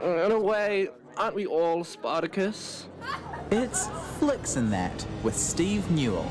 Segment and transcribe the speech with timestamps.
[0.00, 2.86] In a way, aren't we all Spartacus?
[3.50, 6.30] It's Flicks 'n' That with Steve Newall.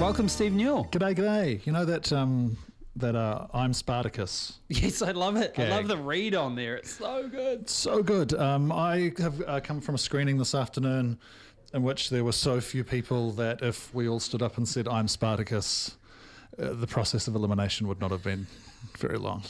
[0.00, 0.86] Welcome, Steve Newall.
[0.86, 1.66] G'day, g'day.
[1.66, 2.56] You know that um,
[2.96, 4.58] that uh, I'm Spartacus.
[4.68, 5.56] Yes, I love it.
[5.58, 6.76] I love the read on there.
[6.76, 7.68] It's so good.
[7.68, 8.32] So good.
[8.34, 11.18] Um, I have uh, come from a screening this afternoon
[11.72, 14.86] in which there were so few people that if we all stood up and said
[14.86, 15.96] I'm Spartacus,
[16.58, 18.46] uh, the process of elimination would not have been
[18.98, 19.42] very long.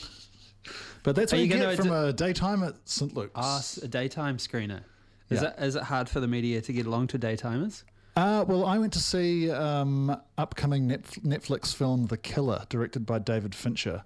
[1.03, 3.31] But that's Are what you, you get from a daytime at St Luke's.
[3.35, 4.81] Ah, a daytime screener.
[5.29, 5.49] Is, Yeah.
[5.49, 7.83] it, is it hard for the media to get along to daytimers?
[8.15, 13.55] Uh, well, I went to see um, upcoming Netflix film The Killer, directed by David
[13.55, 14.03] Fincher,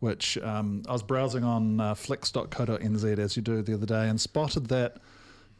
[0.00, 4.20] which um, I was browsing on uh, flicks.co.nz as you do the other day and
[4.20, 4.98] spotted that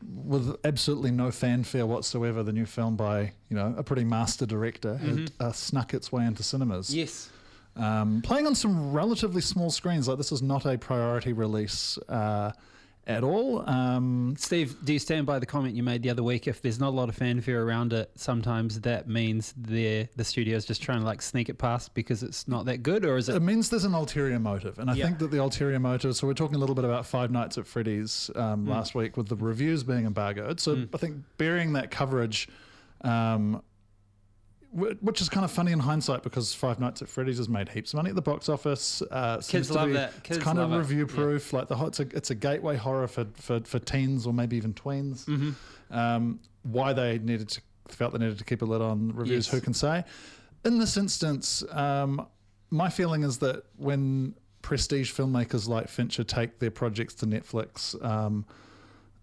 [0.02, 4.96] with absolutely no fanfare whatsoever, the new film by you know a pretty master director
[4.96, 6.94] had uh, snuck its way into cinemas.
[6.94, 7.30] Yes.
[7.76, 12.52] Um, playing on some relatively small screens, like this is not a priority release uh,
[13.06, 13.68] at all.
[13.68, 16.48] Um, Steve, do you stand by the comment you made the other week?
[16.48, 20.64] If there's not a lot of fanfare around it, sometimes that means the the studio's
[20.64, 23.36] just trying to like sneak it past because it's not that good, or is it?
[23.36, 25.06] It means there's an ulterior motive, and I Yeah.
[25.06, 26.16] think that the ulterior motive.
[26.16, 28.68] So we're talking a little bit about Five Nights at Freddy's um, Mm.
[28.70, 30.58] last week with the reviews being embargoed.
[30.60, 32.48] So I think burying that coverage,
[33.02, 33.62] um,
[34.76, 37.92] which is kind of funny in hindsight because Five Nights at Freddy's has made heaps
[37.92, 39.02] of money at the box office.
[39.10, 40.22] Uh, to love be- that.
[40.22, 41.52] Kids it's kind of review proof.
[41.52, 44.74] Like the it's a it's a gateway horror for for, for teens or maybe even
[44.74, 45.24] tweens.
[45.26, 45.96] Mm-hmm.
[45.96, 49.54] Um, why they needed to felt they needed to keep a lid on reviews, Yes.
[49.54, 50.04] who can say?
[50.64, 52.26] In this instance, um,
[52.70, 58.44] my feeling is that when prestige filmmakers like Fincher take their projects to Netflix, um,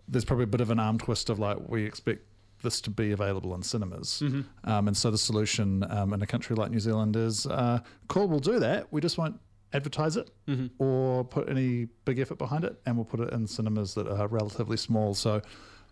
[0.07, 2.21] there's probably a bit of an arm twist of like we expect
[2.63, 4.69] this to be available in cinemas, Mm-hmm.
[4.69, 8.27] um, and so the solution um, in a country like New Zealand is uh, cool.
[8.27, 8.91] We'll do that.
[8.91, 9.39] We just won't
[9.73, 10.67] advertise it Mm-hmm.
[10.83, 14.27] or put any big effort behind it, and we'll put it in cinemas that are
[14.27, 15.13] relatively small.
[15.13, 15.41] So.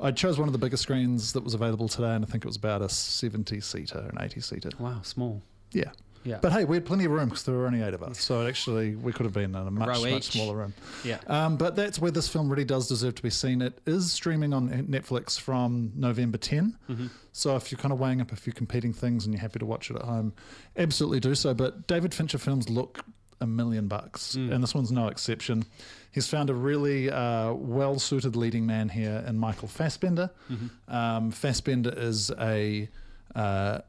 [0.03, 2.47] I chose one of the biggest screens that was available today, and I think it
[2.47, 4.69] was about a 70 seater, an 80 seater.
[4.79, 5.43] Wow, small.
[5.73, 5.91] Yeah.
[6.23, 6.37] Yeah.
[6.41, 8.19] But hey, we had plenty of room because there were only eight of us.
[8.19, 10.31] So actually, we could have been in a much, Row much each.
[10.33, 10.73] smaller room.
[11.03, 11.17] Yeah.
[11.27, 13.61] Um, but that's where this film really does deserve to be seen.
[13.61, 16.77] It is streaming on Netflix from November 10.
[16.89, 17.07] Mm-hmm.
[17.31, 19.65] So if you're kind of weighing up a few competing things and you're happy to
[19.65, 20.33] watch it at home,
[20.77, 21.53] absolutely do so.
[21.53, 23.03] But David Fincher films look
[23.39, 24.51] a million bucks, Mm.
[24.53, 25.65] and this one's no exception.
[26.11, 30.29] He's found a really uh, well suited leading man here in Michael Fassbender.
[30.51, 30.93] Mm-hmm.
[30.95, 32.87] Um, Fassbender is a
[33.33, 33.79] uh,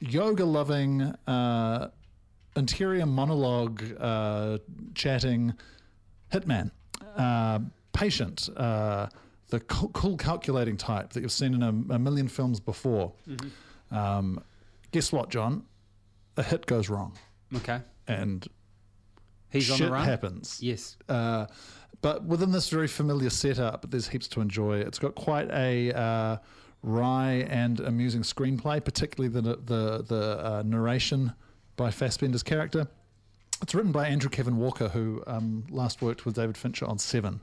[0.00, 1.88] yoga loving, uh,
[2.56, 4.58] interior monologue uh,
[4.94, 5.54] chatting
[6.32, 6.70] hitman,
[7.16, 7.60] uh,
[7.92, 9.06] patient, uh,
[9.48, 13.12] the cool, cool calculating type that you've seen in a, a million films before.
[13.90, 14.42] Um,
[14.92, 15.64] guess what, John?
[16.36, 17.18] A hit goes wrong
[17.54, 17.80] Okay.
[18.06, 18.46] and
[19.50, 20.04] He's shit on the run.
[20.04, 20.58] happens.
[20.62, 20.96] Yes.
[21.08, 21.46] Uh,
[22.02, 24.78] but within this very familiar setup, there's heaps to enjoy.
[24.78, 26.36] It's got quite a uh,
[26.82, 31.32] wry and amusing screenplay, particularly the the the uh, narration
[31.76, 32.88] by Fassbender's character.
[33.62, 37.40] It's written by Andrew Kevin Walker, who um, last worked with David Fincher on Seven.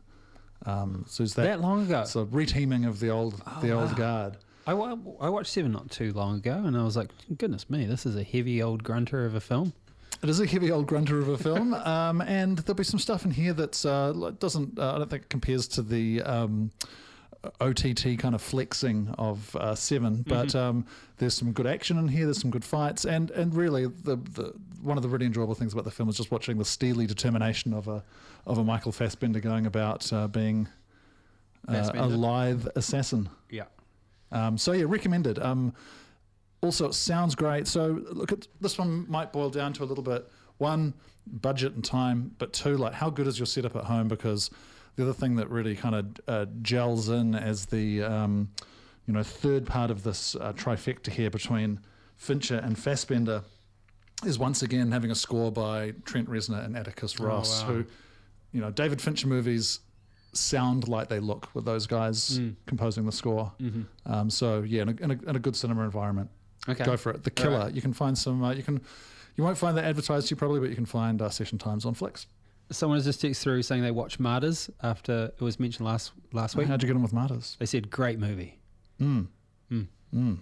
[0.65, 2.01] Um, so is that, That long ago.
[2.01, 3.97] A reteaming of the old the Oh, old wow.
[3.97, 4.37] guard.
[4.65, 8.05] I, I watched Seven not too long ago, and I was like, goodness me, this
[8.05, 9.73] is a heavy old grunter of a film.
[10.23, 13.23] It is a heavy old grunter of a film, um, and there'll be some stuff
[13.23, 14.79] in here that's uh, doesn't.
[14.79, 16.71] Uh, I don't think it compares to the um,
[17.61, 20.85] OTT kind of flexing of uh, Seven, but um,
[21.17, 22.25] there's some good action in here.
[22.25, 25.73] There's some good fights, and and really the the one of the really enjoyable things
[25.73, 28.03] about the film is just watching the steely determination of a
[28.45, 30.67] of a Michael Fassbender going about uh, being
[31.67, 33.29] uh, a lithe assassin.
[33.49, 33.65] Yeah.
[34.31, 35.39] Um, so yeah, recommended.
[35.39, 35.73] Um,
[36.61, 37.67] also, it sounds great.
[37.67, 40.27] So look at this one might boil down to a little bit
[40.57, 40.93] one
[41.27, 44.07] budget and time, but two like how good is your setup at home?
[44.07, 44.49] Because
[44.97, 48.49] the other thing that really kind of uh, gels in as the um,
[49.05, 51.79] you know third part of this uh, trifecta here between
[52.17, 53.43] Fincher and Fassbender
[54.25, 57.67] is once again having a score by Trent Reznor and Atticus Ross, wow.
[57.69, 57.85] who
[58.51, 59.79] you know David Fincher movies
[60.33, 63.51] sound like they look with those guys composing the score.
[64.05, 66.29] Um, so yeah, in a, in, a, in a good cinema environment,
[66.69, 66.83] Okay.
[66.83, 67.23] go for it.
[67.23, 67.69] The Killer.
[67.73, 68.43] You can find some.
[68.43, 68.81] Uh, you can.
[69.35, 71.85] You won't find that advertised to you probably, but you can find uh, session times
[71.85, 72.25] on Flicks.
[72.69, 76.55] Someone has just texted through saying they watched Martyrs after it was mentioned last last
[76.55, 76.67] week.
[76.67, 77.55] How'd you get on with Martyrs?
[77.59, 78.59] They said great movie.
[79.01, 79.27] Mm.
[79.71, 80.39] mm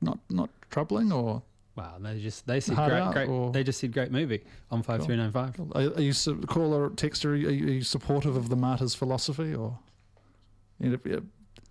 [0.00, 1.42] Not not troubling or
[1.76, 3.28] Wow, they just they said Hard great, great.
[3.28, 5.54] or- They just said great movie on five three nine five.
[5.60, 7.26] are, are you su- caller texter?
[7.30, 9.78] Are you, are you supportive of the Martyrs philosophy or?
[10.80, 11.20] You know,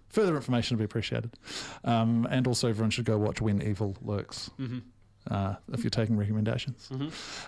[0.09, 1.31] further information would be appreciated.
[1.83, 4.49] Um, and also, everyone should go watch When Evil Lurks.
[4.59, 4.79] Mm-hmm.
[5.29, 6.89] Uh, if you're taking recommendations,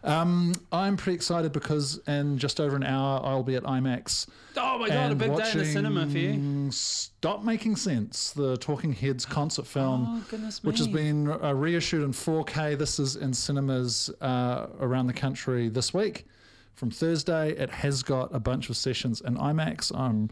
[0.03, 4.27] um, I'm pretty excited because in just over an hour I'll be at IMAX.
[4.57, 6.71] Oh my god, a big day in the cinema for you.
[6.71, 12.11] Stop Making Sense, the Talking Heads concert film, Oh which has been uh, reissued in
[12.11, 12.77] 4K.
[12.77, 16.27] This is in cinemas uh, around the country this week.
[16.75, 19.93] From Thursday, it has got a bunch of sessions in IMAX.
[19.97, 20.29] I'm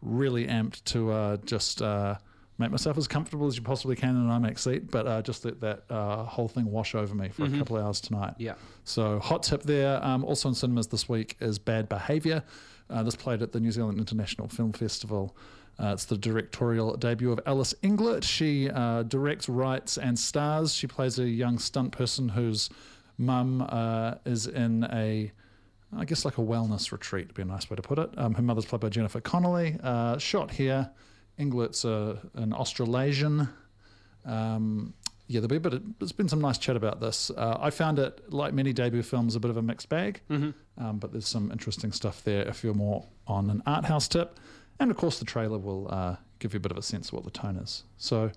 [0.00, 2.16] really amped to uh, just uh,
[2.60, 5.44] make myself as comfortable as you possibly can in an IMAX seat, but uh, just
[5.44, 8.34] let that uh, whole thing wash over me for a couple of hours tonight.
[8.38, 8.54] Yeah.
[8.84, 10.04] So, hot tip there.
[10.04, 12.44] Um, also in cinemas this week is Bad Behaviour.
[12.88, 15.36] Uh, this played at the New Zealand International Film Festival.
[15.78, 18.22] Uh, it's the directorial debut of Alice Englert.
[18.22, 20.74] She uh, directs, writes, and stars.
[20.74, 22.68] She plays a young stunt person whose
[23.16, 25.32] mum uh, is in a,
[25.96, 28.10] I guess, like a wellness retreat, would be a nice way to put it.
[28.18, 29.78] Um, her mother's played by Jennifer Connelly.
[29.82, 30.90] Uh, shot here.
[31.40, 33.48] Englert's a, an Australasian.
[34.24, 34.94] Um,
[35.26, 35.74] yeah, there'll be a bit.
[35.74, 37.30] Of, there's been some nice chat about this.
[37.30, 40.20] Uh, I found it, like many debut films, a bit of a mixed bag.
[40.78, 44.38] Um, but there's some interesting stuff there if you're more on an art house tip.
[44.80, 47.14] And of course, the trailer will uh, give you a bit of a sense of
[47.14, 47.84] what the tone is.
[47.96, 48.32] So, a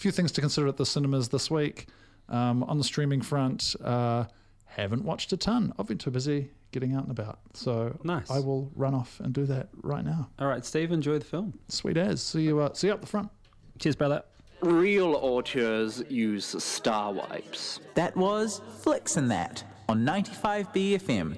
[0.00, 1.86] few things to consider at the cinemas this week.
[2.28, 4.24] Um, on the streaming front, uh,
[4.66, 5.72] haven't watched a ton.
[5.78, 7.38] I've been too busy getting out and about.
[7.54, 8.30] So Nice.
[8.30, 10.28] I will run off and do that right now.
[10.38, 11.58] All right, Steve, enjoy the film.
[11.68, 12.22] Sweet as.
[12.22, 12.60] See you.
[12.60, 13.30] Uh, see you up the front.
[13.78, 14.22] Cheers, brother.
[14.60, 17.80] Real auteurs use star wipes.
[17.94, 21.34] That was Flicks 'n' That on 95BFM